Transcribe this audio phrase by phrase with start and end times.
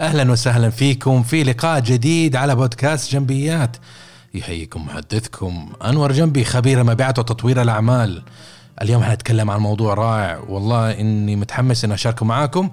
[0.00, 3.76] أهلا وسهلا فيكم في لقاء جديد على بودكاست جنبيات.
[4.34, 8.22] يحييكم محدثكم أنور جنبي خبير مبيعات وتطوير الأعمال.
[8.82, 10.38] اليوم حنتكلم عن موضوع رائع.
[10.48, 12.70] والله إني متحمس ان أشاركه معاكم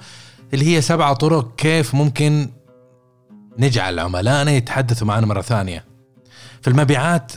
[0.54, 2.50] اللي هي سبعة طرق كيف ممكن
[3.59, 5.86] نجعل عملائنا يتحدثوا معنا مرة ثانية.
[6.61, 7.32] في المبيعات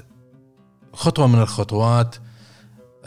[0.93, 2.17] خطوة من الخطوات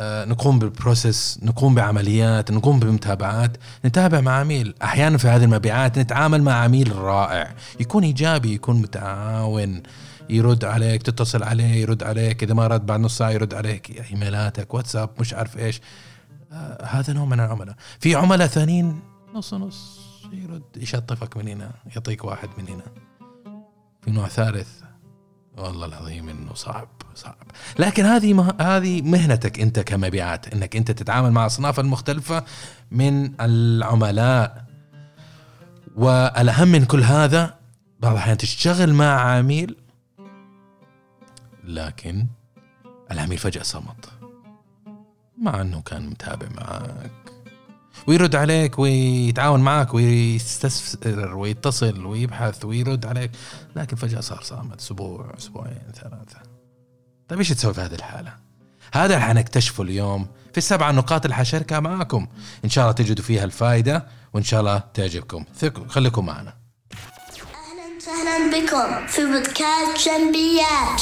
[0.01, 4.75] نقوم بالبروسيس نقوم بعمليات نقوم بمتابعات نتابع مع عميل.
[4.83, 7.55] أحيانا في هذه المبيعات نتعامل مع عميل رائع.
[7.79, 9.83] يكون إيجابي يكون متعاون
[10.29, 12.43] يرد عليك تتصل عليه يرد عليك.
[12.43, 14.11] إذا ما رد بعد نص ساعة يرد عليك.
[14.11, 15.81] إيميلاتك واتساب مش عارف إيش.
[16.51, 17.75] آه هذا نوع من العملاء.
[17.99, 18.99] في عملاء ثانيين
[19.33, 19.99] نص نص
[20.31, 22.83] يرد يشطفك من هنا يعطيك واحد من هنا.
[24.01, 24.69] في نوع ثالث
[25.57, 26.87] والله العظيم إنه صعب.
[27.15, 27.35] صعب.
[27.79, 28.55] لكن هذه مه...
[28.61, 32.43] هذه مهنتك انت كمبيعات انك انت تتعامل مع اصناف المختلفة
[32.91, 34.63] من العملاء.
[35.95, 37.55] والأهم من كل هذا
[37.99, 39.75] بعض الأحيان تشتغل مع عميل
[41.63, 42.27] لكن
[43.11, 44.09] العميل فجأة صمت.
[45.37, 47.11] مع أنه كان متابع معك.
[48.07, 53.31] ويرد عليك ويتعاون معك ويستفسر ويتصل ويبحث ويرد عليك
[53.75, 54.79] لكن فجأة صار صامت.
[54.79, 56.39] أسبوع أسبوعين ثلاثة.
[57.33, 58.33] طيب إيش تسوي في هذه الحالة؟
[58.93, 62.27] هذا اللي حنكتشفه اليوم في السبع نقاط اللي حشاركها معاكم.
[62.65, 65.45] إن شاء الله تجدوا فيها الفائدة وإن شاء الله تعجبكم.
[65.87, 66.53] خليكم معنا.
[66.93, 71.01] أهلا وسهلا بكم في بودكاست جنبيات.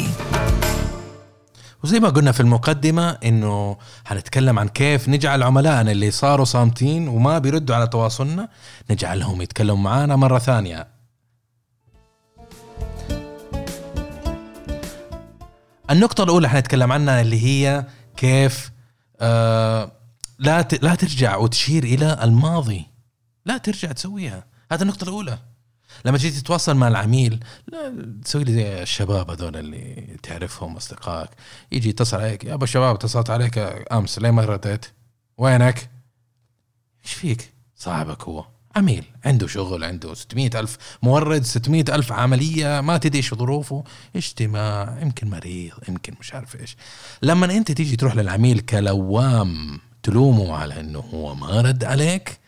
[1.83, 7.39] وزي ما قلنا في المقدمة إنه حنتكلم عن كيف نجعل عملائنا اللي صاروا صامتين وما
[7.39, 8.49] بيردوا على تواصلنا
[8.89, 10.87] نجعلهم يتكلموا معنا مرة ثانية.
[15.89, 17.85] النقطة الأولى حنتكلم عنها اللي هي
[18.17, 18.71] كيف
[19.21, 19.91] آه
[20.39, 22.87] لا لا ترجع وتشير إلى الماضي.
[23.45, 24.45] لا ترجع تسويها.
[24.71, 25.37] هذا النقطة الأولى.
[26.05, 27.93] لما تيجي تتواصل مع العميل لا
[28.23, 31.29] تسوي لي زي الشباب هذول اللي تعرفهم أصدقائك
[31.71, 33.57] يجي يتصل عليك يا أبو الشباب اتصلت عليك
[33.91, 34.85] أمس ليه ما رديت؟
[35.37, 35.89] وينك؟
[37.05, 42.97] إيش فيك؟ صاحبك هو عميل عنده شغل عنده 600 ألف مورد 600 ألف عملية ما
[42.97, 43.83] تدري إيش ظروفه
[44.15, 46.75] اجتماع يمكن مريض يمكن مش عارف إيش
[47.21, 52.39] لما أنت تيجي تروح للعميل كلوام تلومه على إنه هو ما رد عليك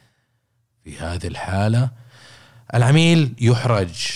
[0.84, 1.90] في هذه الحالة
[2.76, 4.10] العميل يحرج.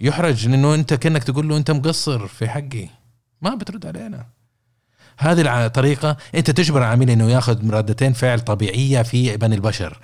[0.00, 2.88] يحرج لأنه أنت كأنك تقول له أنت مقصر في حقي.
[3.42, 4.26] ما بترد علينا.
[5.18, 9.98] هذه الطريقة أنت تجبر العميل أنه يأخذ ردتين فعل طبيعية في بني البشر.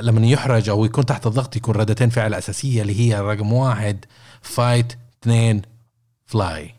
[0.00, 4.04] لما يحرج أو يكون تحت الضغط يكون ردتين فعل أساسية اللي هي رقم واحد
[4.42, 5.62] fight اثنين
[6.26, 6.74] flight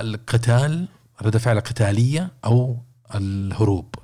[0.00, 0.88] القتال
[1.22, 2.78] ردة فعل قتالية أو
[3.14, 3.94] الهروب.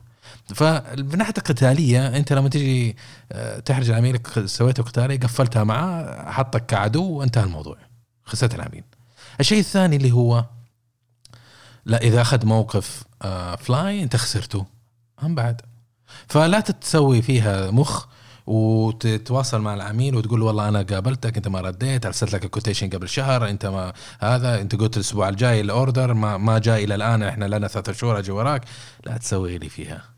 [0.54, 2.97] فمن ناحيه القتالية أنت لما تيجي
[3.32, 7.76] آه، تحرج عميلك سويته قتالي قفلتها معاه حطك كعدو وانتهى الموضوع.
[8.25, 8.84] خسرت العميل
[9.41, 10.44] الشيء الثاني اللي هو
[11.86, 14.66] لا إذا أخذ موقف آه، flight أنت خسرته.
[15.22, 15.60] هم بعد.
[16.28, 18.06] فلا تتسوي فيها مخ
[18.47, 22.91] وتتواصل مع العميل وتقول له والله أنا قابلتك أنت ما رديت أرسلت لك ال quotation
[22.91, 26.94] قبل شهر أنت ما هذا أنت قلت الأسبوع الجاي ال order ما ما جاء إلى
[26.94, 28.65] الآن إحنا لنا ثلاثة شهور أجي وراك.
[29.06, 30.17] لا تسوي لي فيها.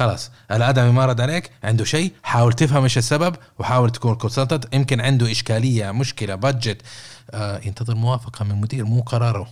[0.00, 5.00] خلاص الادمي ما رد عليك عنده شيء حاول تفهم إيش السبب وحاول تكون consultant يمكن
[5.00, 6.82] عنده إشكالية مشكلة budget
[7.30, 9.48] آه ينتظر موافقة من مدير مو قراره.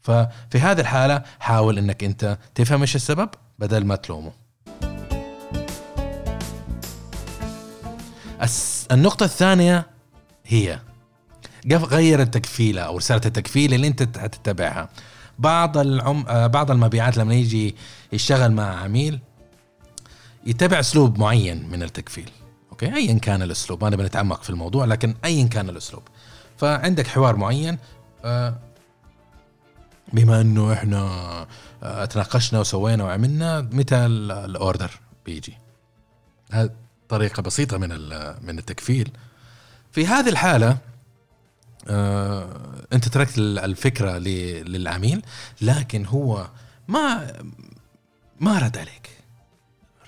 [0.00, 4.32] ففي هذه الحالة حاول إنك أنت تفهم إيش السبب بدل ما تلومه.
[8.92, 9.86] النقطة الثانية
[10.46, 10.80] هي
[11.72, 14.88] غير التكفيلة أو رسالة التكفيل اللي أنت حتتبعها
[15.38, 16.24] بعض العم...
[16.28, 17.76] آه، بعض المبيعات لما يجي
[18.12, 19.20] يشتغل مع عميل
[20.46, 22.30] يتبع اسلوب معين من التكفيل.
[22.70, 26.02] أوكي؟ ايا كان الأسلوب ما نبي نتعمق في الموضوع لكن ايا كان الأسلوب.
[26.58, 27.78] فعندك حوار معين
[28.24, 28.58] آه،
[30.12, 31.00] بما إنه إحنا
[31.82, 34.90] آه، تناقشنا وسوينا وعملنا متى ال- الأوردر
[35.26, 35.58] بيجي.
[36.52, 36.70] هذه
[37.08, 37.88] طريقة بسيطة من
[38.46, 39.10] من التكفيل.
[39.92, 40.78] في هذه الحالة
[41.88, 42.48] آه،
[42.92, 45.22] أنت تركت ال- الفكرة للعميل
[45.60, 46.48] لكن هو
[46.88, 47.32] ما
[48.40, 49.10] ما رد عليك.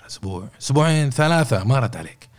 [0.07, 0.47] أسبوع.
[0.61, 2.29] أسبوعين ثلاثة ما رد عليك.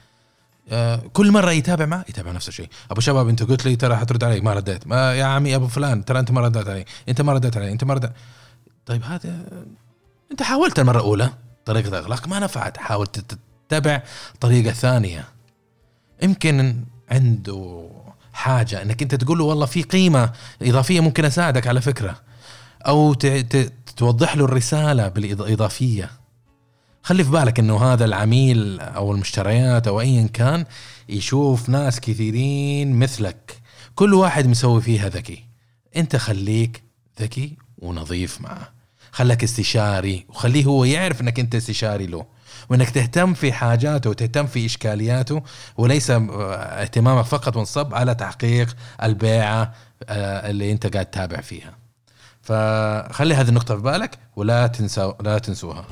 [0.70, 2.68] آه، كل مرة يتابع معه يتابع نفس الشيء.
[2.90, 4.40] أبو شباب أنت قلت لي ترى حترد علي.
[4.40, 4.86] ما رديت.
[4.86, 6.84] ما يا عمي أبو فلان ترى أنت ما رديت علي.
[7.08, 7.72] أنت ما رديت علي.
[7.72, 8.10] أنت ما رديت.
[8.86, 9.44] طيب هذا
[10.30, 11.30] أنت حاولت المرة الأولى
[11.64, 12.76] طريقة اغلاق ما نفعت.
[12.76, 14.02] حاول تتبع
[14.40, 15.24] طريقة ثانية.
[16.22, 17.88] يمكن عنده
[18.32, 20.32] حاجة إنك أنت تقول له والله في قيمة
[20.62, 22.20] إضافية ممكن أساعدك على فكرة.
[22.86, 23.14] أو
[23.96, 26.10] توضح له الرسالة بالاضافيه
[27.02, 30.64] خلي في بالك إنه هذا العميل أو المشتريات أو ايا كان
[31.08, 33.60] يشوف ناس كثيرين مثلك.
[33.94, 35.44] كل واحد مسوي فيها ذكي.
[35.96, 36.82] أنت خليك
[37.20, 38.68] ذكي ونظيف معه.
[39.12, 42.26] خلك استشاري وخليه هو يعرف إنك أنت استشاري له.
[42.68, 45.42] وإنك تهتم في حاجاته وتهتم في إشكالياته
[45.76, 46.20] وليس آه،
[46.54, 49.74] اهتمامك فقط منصب على تحقيق البيعة
[50.08, 51.74] آه، اللي أنت قاعد تتابع فيها.
[52.42, 55.84] فخلي هذه النقطة في بالك ولا تنسى لا تنسوها.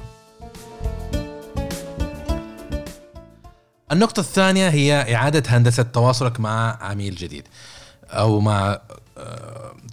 [3.93, 7.49] النقطة الثانية هي إعادة هندسة تواصلك مع عميل جديد
[8.11, 8.81] أو مع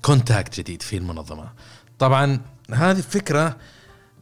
[0.01, 1.49] contact جديد في المنظمة.
[1.99, 2.39] طبعا
[2.71, 3.57] هذه الفكرة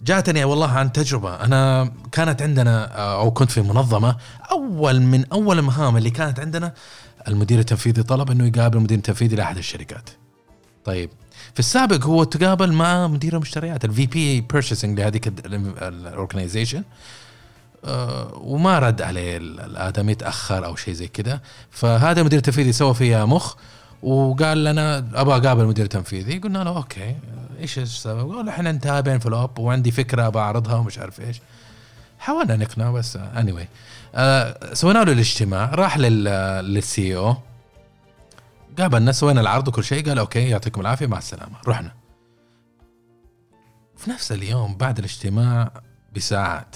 [0.01, 1.35] جاتني والله عن تجربة.
[1.35, 4.17] أنا كانت عندنا آه، أو كنت في منظمة
[4.51, 6.73] أول من أول المهام اللي كانت عندنا
[7.27, 10.09] المدير التنفيذي طلب أنه يقابل المدير التنفيذي لأحد الشركات.
[10.85, 11.09] طيب
[11.53, 16.83] في السابق هو تقابل مع مدير المشتريات ال VP purchasing لهذيك ال organization
[17.85, 21.39] آه، وما رد عليه ال- الادمي تأخر أو شيء زي كذا
[21.71, 23.55] فهذا المدير التنفيذي سوى فيها مخ
[24.03, 27.15] وقال لنا أبغى أقابل المدير التنفيذي قلنا له okay
[27.59, 31.41] إيش السبب؟ قال إحنا نتابع follow up وعندي فكرة بعرضها ومش عارف إيش.
[32.19, 33.65] حاولنا نقنعه بس اني anyway.
[34.15, 36.23] آه سوينا له الاجتماع راح لل
[36.73, 37.35] لل CEO
[38.79, 41.91] قابلنا سوينا العرض وكل شيء قال okay يعطيكم العافية مع السلامة رحنا
[43.97, 45.71] في نفس اليوم بعد الاجتماع
[46.15, 46.75] بساعات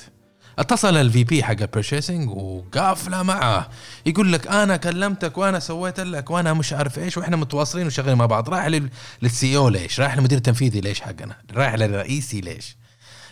[0.59, 3.69] اتصل ال VP حق ال purchasing وقافلة معه
[4.05, 8.25] يقول لك أنا كلمتك وأنا سويت لك وأنا مش عارف إيش وإحنا متواصلين وشغالين مع
[8.25, 8.89] بعض رايح لل-
[9.21, 12.77] لل CEO ليش؟ رايح للمدير التنفيذي ليش حقنا؟ رايح للرئيسي ليش؟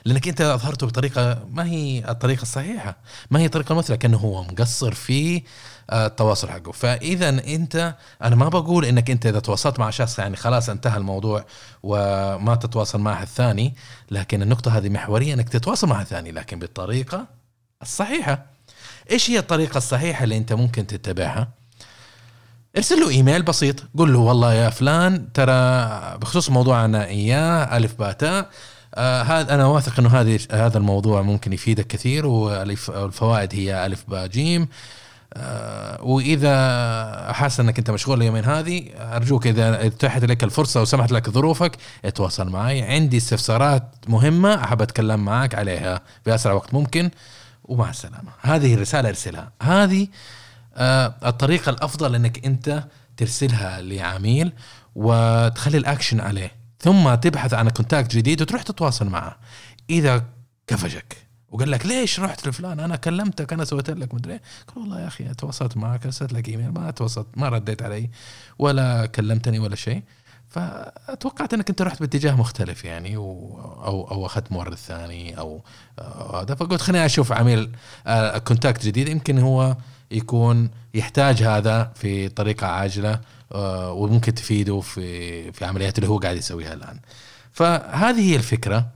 [0.05, 2.97] لأنك أنت أظهرته بطريقة ما هي الطريقة الصحيحة،
[3.31, 5.43] ما هي الطريقة المثلى كأنه هو مقصر في
[5.89, 10.35] آه، التواصل حقه، فإذا أنت أنا ما بقول إنك أنت إذا تواصلت مع شخص يعني
[10.35, 11.45] خلاص انتهى الموضوع
[11.83, 13.73] وما تتواصل مع أحد ثاني،
[14.11, 17.27] لكن النقطة هذه محورية إنك تتواصل مع ثاني لكن بالطريقة
[17.81, 18.45] الصحيحة.
[19.11, 21.47] إيش هي الطريقة الصحيحة اللي أنت ممكن تتبعها؟
[22.77, 25.53] ارسل له إيميل بسيط قول له والله يا فلان ترى
[26.17, 28.49] بخصوص موضوعنا إياه ألف باء آه
[28.97, 34.67] هذا أنا واثق إنه هذه هذا الموضوع ممكن يفيدك كثير والفوائد هي ألف باء جيم.
[35.33, 41.29] آه وإذا حاسس إنك أنت مشغول اليومين هذه أرجوك إذا اتاحت لك الفرصة وسمحت لك
[41.29, 42.81] ظروفك اتواصل معي.
[42.81, 47.11] عندي استفسارات مهمة أحب أتكلم معك عليها بأسرع وقت ممكن
[47.63, 48.31] ومع السلامة.
[48.41, 49.51] هذه الرسالة أرسلها.
[49.61, 50.07] هذه
[50.75, 52.83] آه، الطريقة الأفضل إنك أنت
[53.17, 54.53] ترسلها لعميل
[54.95, 56.62] وتخلي الأكشن عليه.
[56.83, 59.37] ثم تبحث عن contact جديد وتروح تتواصل معه.
[59.89, 60.23] إذا
[60.67, 61.17] كفشك
[61.51, 64.41] وقال لك ليش رحت لفلان؟ أنا كلمتك أنا سويت لك مدري إيه.
[64.67, 68.09] قال والله يا أخي تواصلت معك ارسلت لك إيميل ما تواصلت ما رديت علي
[68.59, 70.03] ولا كلمتني ولا شيء.
[70.47, 75.63] فأتوقعت إنك أنت رحت باتجاه مختلف يعني و أو أو أخذت مورد ثاني أو
[75.99, 76.55] أو هذا.
[76.55, 77.71] فقلت خليني أشوف عميل
[78.07, 79.07] آه، كونتاكت جديد.
[79.07, 79.77] يمكن هو
[80.11, 83.21] يكون يحتاج هذا في طريقة عاجلة آه،
[83.53, 86.99] وممكن تفيده في في عمليات اللي هو قاعد يسويها الآن.
[87.51, 88.87] فهذه هي الفكرة.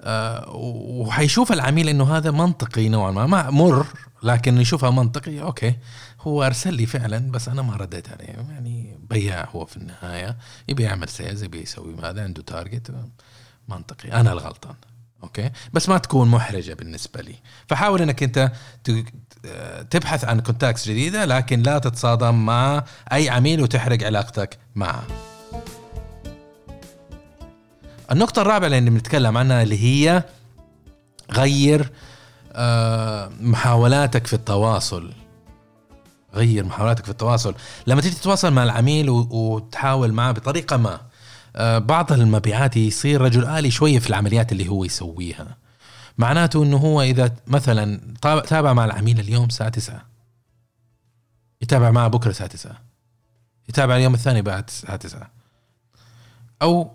[0.00, 3.26] آه، وحيشوف العميل إنه هذا منطقي نوعا ما.
[3.26, 3.86] ما مر
[4.22, 5.40] لكن يشوفها منطقي.
[5.40, 5.76] okay.
[6.20, 8.24] هو أرسل لي فعلا بس أنا ما رديت عليه.
[8.24, 10.36] يعني بياع هو في النهاية.
[10.68, 12.94] يبي يعمل sales يبي يسوي هذا عنده target
[13.68, 14.12] منطقي.
[14.12, 14.74] أنا الغلطان.
[15.22, 17.34] okay؟ بس ما تكون محرجة بالنسبة لي.
[17.68, 18.52] فحاول إنك أنت
[19.90, 25.02] تبحث عن contacts جديدة لكن لا تتصادم مع أي عميل وتحرق علاقتك معه.
[28.12, 30.24] النقطة الرابعة اللي بنتكلم عنها اللي هي
[31.30, 31.90] غير
[32.52, 35.12] آه، محاولاتك في التواصل.
[36.34, 37.54] غير محاولاتك في التواصل.
[37.86, 41.00] لما تيجي تتواصل مع العميل وتحاول معه بطريقة ما
[41.78, 45.56] بعض المبيعات يصير رجل آلي شوية في العمليات اللي هو يسويها.
[46.18, 50.02] معناته إنه هو إذا مثلا تابع مع العميل اليوم الساعة 9
[51.62, 52.72] يتابع معه بكرة الساعة 9
[53.68, 55.30] يتابع اليوم الثاني بعد الساعة 9
[56.62, 56.90] أو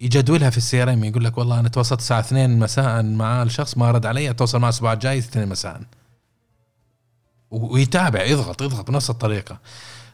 [0.00, 3.90] يجدولها في السي إم يقول لك والله أنا تواصلت الساعة 2 مساء مع الشخص ما
[3.90, 5.82] رد علي اتواصل معه الأسبوع الجاي 2 مساء.
[7.50, 9.52] ويتابع يضغط يضغط بنفس الطريقة.
[9.54, 9.58] آه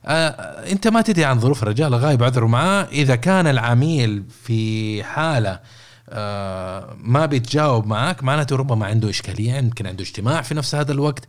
[0.09, 2.89] انت ما تدري عن ظروف الرجال غايب عذره معاه.
[2.93, 5.61] إذا كان العميل في حالة
[6.09, 11.25] آه، ما بيتجاوب معك معناته ربما عنده إشكالية يمكن عنده اجتماع في نفس هذا الوقت.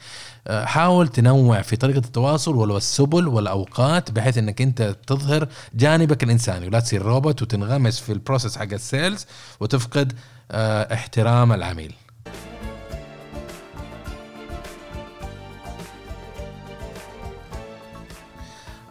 [0.48, 6.68] آه، حاول تنوع في طريقة التواصل ولو السبل والأوقات بحيث إنك أنت تظهر جانبك الإنساني.
[6.68, 9.26] ولا تصير روبوت وتنغمس في ال process حق ال sales
[9.60, 10.14] وتفقد
[10.52, 11.94] آه، احترام العميل.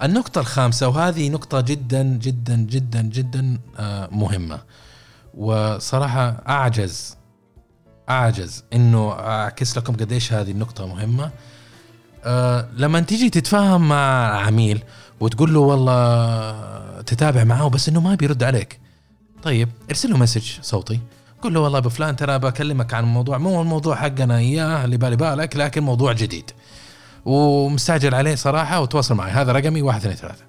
[0.02, 4.58] النقطة الخامسة وهذه نقطة جدا جدا جدا جدا آه، مهمة.
[5.34, 7.16] وصراحة أعجز
[8.10, 11.30] أعجز إنه أعكس لكم قديش هذه النقطة مهمة.
[12.24, 14.82] آه، لما تيجي تتفاهم مع عميل
[15.20, 18.80] وتقول له والله تتابع معاه بس إنه ما بيرد عليك
[19.42, 21.00] طيب ارسل له مسج صوتي.
[21.42, 25.16] قول له والله أبو فلان ترى بكلمك عن موضوع مو الموضوع حقنا إياه اللي بالي
[25.16, 26.50] بالك لكن موضوع جديد.
[27.26, 29.30] ومستعجل عليه صراحة وتواصل معي.
[29.30, 30.45] هذا رقمي واحد اثنين ثلاثة.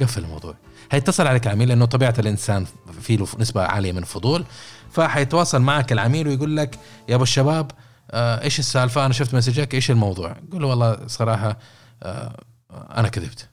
[0.00, 0.54] قفل الموضوع.
[0.90, 2.66] هيتصل عليك عميل لأنه طبيعة الإنسان
[3.00, 4.44] في له نسبة عالية من الفضول.
[4.90, 6.78] فحيتواصل معك العميل ويقول لك
[7.08, 7.70] يا أبو الشباب
[8.10, 11.58] آه إيش السالفة؟ أنا شفت مسجك إيش الموضوع؟ قول له والله صراحة
[12.02, 12.36] آه
[12.72, 13.48] أنا كذبت.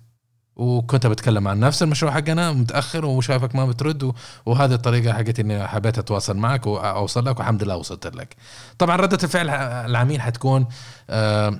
[0.55, 4.13] وكنت بتكلم عن نفس المشروع حقنا متأخر وشايفك ما بترد
[4.45, 8.35] وهذه الطريقة حقتي إني حبيت أتواصل معك واوصل لك والحمد لله وصلت لك.
[8.77, 9.49] طبعا ردة الفعل
[9.89, 10.67] العميل حتكون
[11.09, 11.59] آه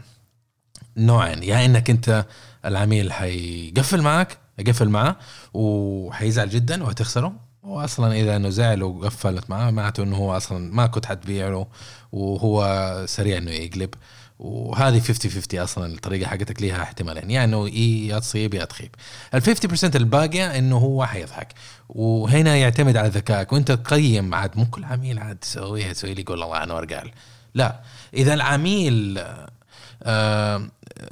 [0.97, 2.25] نوعين يا إنك أنت
[2.65, 5.15] العميل حيقفل معك يقفل معه
[5.53, 11.05] وحيزعل جدا وهتخسره واصلا إذا إنه زعل وقفلت معاه معناته إنه هو أصلا ما كنت
[11.05, 11.67] حتبيع له
[12.11, 13.89] وهو سريع إنه يقلب.
[14.39, 18.95] وهذه 50 50 أصلا الطريقة حقتك ليها احتمالين يا إنه إيه يا تصيب يا تخيب.
[19.33, 21.53] ال 50% الباقية إنه هو حيضحك.
[21.89, 23.53] وهنا يعتمد على ذكائك.
[23.53, 27.11] وأنت تقيم عاد مو كل عميل عاد تسويها تسوي لي يقول الله انور قال
[27.53, 27.81] لا
[28.13, 29.23] إذا العميل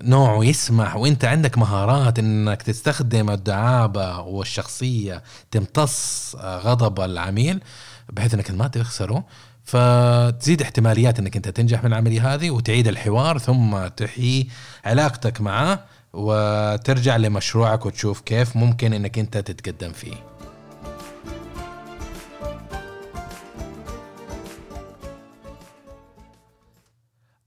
[0.01, 7.62] نوعه يسمح وانت عندك مهارات انك تستخدم الدعابة والشخصية تمتص آه، غضب العميل
[8.10, 9.24] بحيث انك ما تخسره.
[9.63, 14.50] فتزيد احتماليات انك انت تنجح من العملية هذه وتعيد الحوار ثم تحيي
[14.86, 20.38] علاقتك معه وترجع لمشروعك وتشوف كيف ممكن انك انت تتقدم فيه.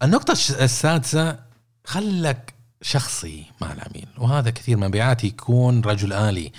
[0.03, 1.39] النقطة السادسة
[1.85, 6.53] خلك شخصي مع العميل وهذا كثير مبيعات يكون رجل آلي.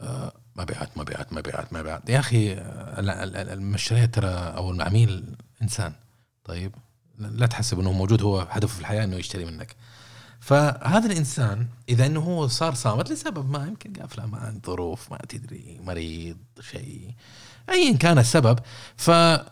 [0.00, 2.10] آه، مبيعات مبيعات مبيعات مبيعات.
[2.10, 5.92] يا أخي آه، ال- ال- ال- المشتري ترى أو العميل إنسان.
[6.44, 6.74] طيب
[7.18, 9.76] لا تحسب أنه موجود هو هدفه في الحياة أنه يشتري منك.
[10.40, 15.80] فهذا الإنسان إذا أنه هو صار صامت لسبب ما يمكن قافلة ما ظروف ما تدري
[15.84, 17.14] مريض شيء.
[17.70, 18.58] أيا كان السبب.
[18.96, 19.44] فإذا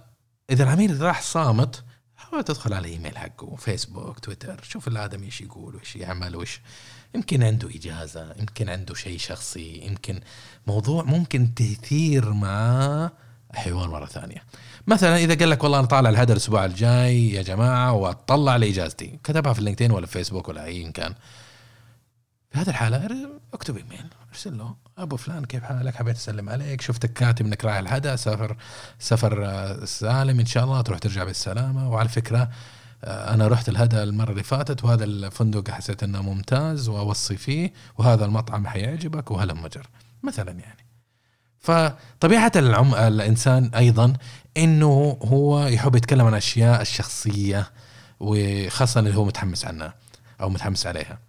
[0.64, 1.84] العميل راح صامت
[2.18, 6.60] حاول تدخل على الايميل حقه فيسبوك تويتر شوف الآدمي إيش يقول وإيش يعمل وإيش.
[7.14, 10.20] يمكن عنده إجازة يمكن عنده شيء شخصي يمكن
[10.66, 13.10] موضوع ممكن تثير معاه
[13.54, 14.42] حوار مرة ثانية.
[14.86, 19.18] مثلا إذا قال لك والله أنا طالع الهدر الأسبوع الجاي يا جماعة وأطلع لإجازتي.
[19.24, 21.14] كتبها في اللينكدين ولا في فيسبوك ولا ايا كان.
[22.50, 24.76] في هذه الحالة اكتب إيميل ارسل له.
[24.98, 26.80] أبو فلان كيف حالك؟ حبيت أسلم عليك.
[26.80, 28.16] شفتك كاتب إنك رايح الهدى.
[28.16, 28.56] سفر
[28.98, 30.40] سفر آه، سالم.
[30.40, 31.90] إن شاء الله تروح ترجع بالسلامة.
[31.90, 32.50] وعلى فكرة
[33.04, 38.24] آه، أنا رحت الهدى المرة اللي فاتت وهذا الفندق حسيت إنه ممتاز وأوصي فيه وهذا
[38.24, 39.86] المطعم حيعجبك وهلم مجر
[40.22, 40.86] مثلا يعني.
[41.58, 42.94] فطبيعة العم...
[42.94, 44.12] الإنسان أيضا
[44.56, 47.70] أنه هو يحب يتكلم عن أشياء الشخصية
[48.20, 49.94] وخاصة اللي هو متحمس عنها
[50.40, 51.27] أو متحمس عليها.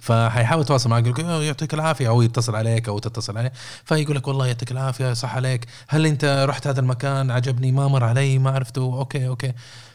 [0.00, 2.08] فحيحاول يتواصل معك يقول لك "أوه، يعطيك العافية.
[2.08, 3.52] أو يتصل عليك أو تتصل عليه.
[3.84, 5.66] فيقول لك والله يعطيك العافية صح عليك.
[5.88, 8.82] هل أنت رحت هذا المكان؟ عجبني ما مر علي ما عرفته.
[8.82, 9.52] okay okay.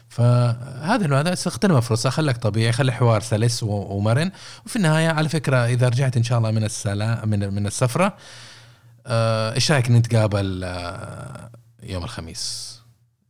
[0.08, 4.30] فهذا هذا استخدمها فرصة خليك طبيعي خلي حوار سلس ومرن.
[4.66, 8.14] وفي النهاية على فكرة إذا رجعت إن شاء الله من السلا من من السفرة
[9.06, 11.50] آه، إيش رأيك نتقابل آه،
[11.82, 12.73] يوم الخميس؟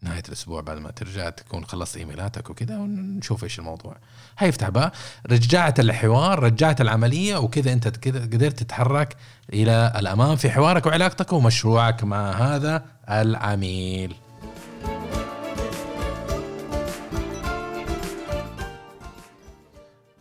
[0.05, 3.97] نهاية الأسبوع بعد ما ترجع تكون خلصت إيميلاتك وكذا ونشوف إيش الموضوع.
[4.37, 4.93] حيفتح بقى.
[5.27, 9.17] رجعت الحوار رجعت العملية وكذا أنت كذا قدرت تتحرك
[9.53, 14.15] إلى الأمام في حوارك وعلاقتك ومشروعك مع هذا العميل.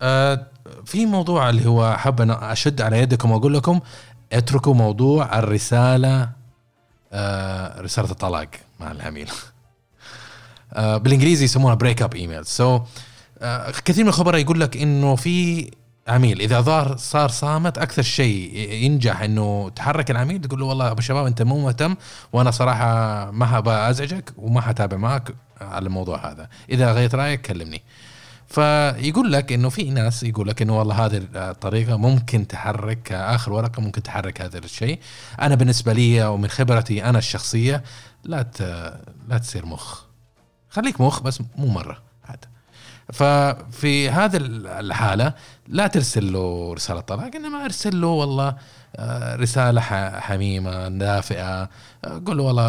[0.01, 0.47] آه،
[0.85, 3.79] في موضوع اللي هو حاب أنا أشد على يدكم وأقول لكم
[4.33, 6.29] اتركوا موضوع الرسالة
[7.13, 8.47] آه، رسالة الطلاق
[8.79, 9.31] مع العميل.
[10.77, 12.79] بالإنجليزي يسمونها break up email so
[13.86, 15.70] كثير من الخبراء يقول لك إنه في
[16.08, 21.01] عميل إذا ظهر صار صامت أكثر شيء ينجح إنه تحرك العميل تقول له والله أبو
[21.01, 21.96] شباب أنت مو مهتم
[22.34, 26.50] وأنا صراحة ما حابى أزعجك وما حتابع معك على الموضوع هذا.
[26.70, 27.82] إذا غيرت رأيك كلمني.
[28.48, 33.82] فيقول لك إنه في ناس يقول لك إنه والله هذه الطريقة ممكن تحرك آخر ورقة
[33.82, 35.00] ممكن تحرك هذا الشيء.
[35.42, 37.84] أنا بالنسبة لي ومن خبرتي أنا الشخصية
[38.24, 38.48] لا
[39.27, 40.12] لا تصير مخ.
[40.74, 42.46] خليك مخ بس مو مرة عاد.
[43.13, 44.38] ففي هذه
[44.80, 45.34] الحالة
[45.68, 48.56] لا ترسل له رسالة طلاق إنما ارسل له والله
[48.96, 49.82] آه، رسالة
[50.20, 52.65] حميمة دافئة آه، قول له والله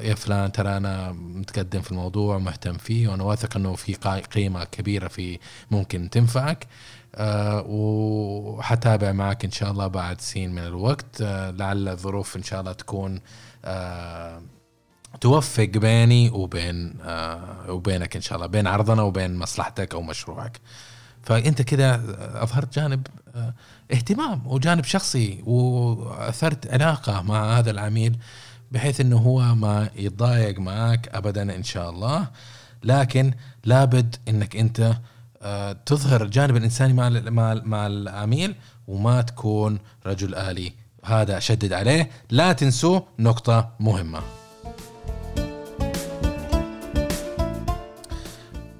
[0.00, 3.94] يا فلان ترى أنا متقدم في الموضوع مهتم فيه وأنا واثق إنه في
[4.34, 5.38] قيمة كبيرة في
[5.70, 6.66] ممكن تنفعك
[7.14, 12.60] آه، وحتابع معك إن شاء الله بعد سين من الوقت آه، لعل الظروف إن شاء
[12.60, 13.20] الله تكون
[13.64, 14.42] آه،
[15.20, 20.60] توفق بيني وبين آه وبينك إن شاء الله بين عرضنا وبين مصلحتك أو مشروعك.
[21.22, 22.02] فأنت كذا
[22.42, 23.54] أظهرت جانب آه
[23.92, 28.16] اهتمام وجانب شخصي وأثرت علاقة مع هذا العميل
[28.72, 32.28] بحيث إنه هو ما يتضايق معك ابدا إن شاء الله.
[32.84, 33.32] لكن
[33.64, 34.96] لابد إنك أنت
[35.42, 38.54] آه تظهر الجانب الإنساني مع مع مع العميل
[38.88, 40.72] وما تكون رجل آلي.
[41.04, 42.10] هذا أشدد عليه.
[42.30, 44.22] لا تنسوا نقطة مهمة.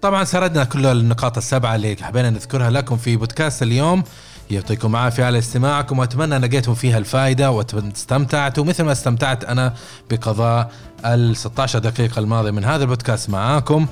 [0.08, 4.04] طبعا سردنا كل النقاط السبعة اللي حبينا نذكرها لكم في بودكاست اليوم.
[4.50, 9.74] يعطيكم العافية على استماعكم وأتمنى لقيتم فيها الفائدة واستمتعتوا مثل ما استمتعت أنا
[10.10, 10.70] بقضاء
[11.04, 13.86] ال 16 دقيقة الماضية من هذا البودكاست معاكم.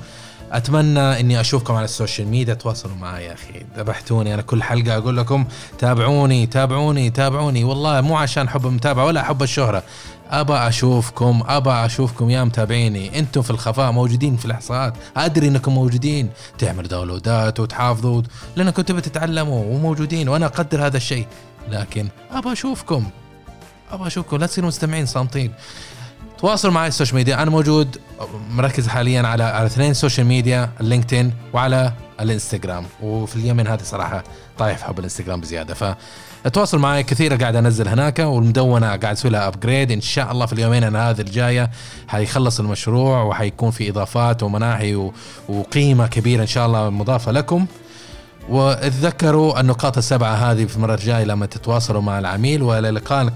[0.51, 3.65] أتمنى إني أشوفكم على ال social media تواصلوا معي يا أخي.
[3.77, 5.45] ذبحتوني أنا كل حلقة أقول لكم
[5.79, 7.63] تابعوني تابعوني تابعوني.
[7.63, 9.83] والله مو عشان حب المتابعة ولا حب الشهرة.
[10.31, 13.19] ابى أشوفكم ابى أشوفكم يا متابعيني.
[13.19, 14.93] أنتم في الخفاء موجودين في الإحصاءات.
[15.17, 16.29] أدري إنكم موجودين.
[16.57, 18.21] تعملوا download ات وتحافظوا
[18.55, 21.27] لأنكم تبي تتعلموا وموجودين وأنا أقدر هذا الشيء.
[21.69, 23.09] لكن ابى أشوفكم.
[23.91, 24.37] ابى أشوفكم.
[24.37, 25.53] لا تصيروا مستمعين صامتين.
[26.37, 27.41] تواصلوا معي ال social media.
[27.41, 27.97] أنا موجود
[28.49, 32.85] مركز حاليا على على اثنين social media اللينكدين وعلى الإنستغرام.
[33.01, 34.23] وفي اليومين هذه صراحة
[34.57, 35.97] طايح في حب الإنستغرام بزيادة.
[36.47, 40.53] فتواصل معي كثير قاعد أنزل هناك والمدونة قاعد أسوي لها upgrade إن شاء الله في
[40.53, 41.71] اليومين أنا هذه الجاية
[42.07, 45.13] حيخلص المشروع وحيكون في إضافات ومناحي و-
[45.49, 47.65] وقيمة كبيرة إن شاء الله مضافة لكم.
[48.49, 52.63] واتذكروا النقاط السبعة هذه في المرة الجاية لما تتواصلوا مع العميل.
[52.63, 53.27] وإلى لقاء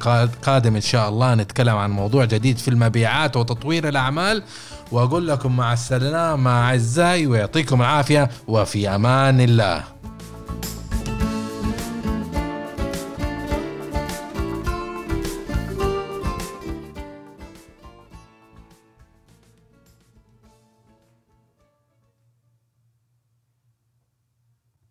[0.43, 4.43] قادم إن شاء الله نتكلم عن موضوع جديد في المبيعات وتطوير الأعمال.
[4.91, 9.83] وأقول لكم مع السلامة أعزائي ويعطيكم العافية وفي أمان الله.